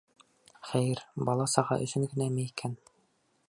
[0.69, 2.79] Хәйер, бала-саға өсөн генәме икән?